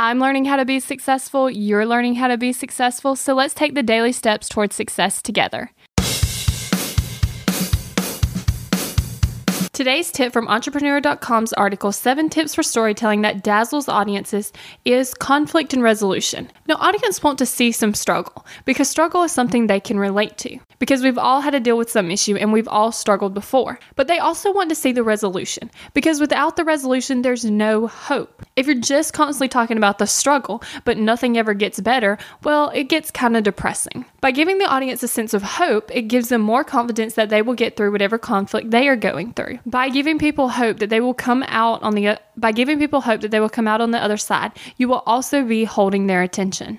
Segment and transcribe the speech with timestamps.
[0.00, 3.74] I'm learning how to be successful, you're learning how to be successful, so let's take
[3.74, 5.72] the daily steps towards success together.
[9.72, 14.52] Today's tip from Entrepreneur.com's article, Seven Tips for Storytelling That Dazzles Audiences,
[14.84, 16.48] is conflict and resolution.
[16.68, 20.60] Now, audience want to see some struggle because struggle is something they can relate to
[20.78, 23.78] because we've all had to deal with some issue and we've all struggled before.
[23.96, 28.42] But they also want to see the resolution because without the resolution, there's no hope.
[28.56, 32.84] If you're just constantly talking about the struggle, but nothing ever gets better, well, it
[32.84, 34.04] gets kind of depressing.
[34.20, 37.42] By giving the audience a sense of hope, it gives them more confidence that they
[37.42, 39.58] will get through whatever conflict they are going through.
[39.66, 43.20] By giving people hope that they will come out on the by giving people hope
[43.22, 46.22] that they will come out on the other side, you will also be holding their
[46.22, 46.78] attention.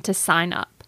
[0.00, 0.79] to sign up.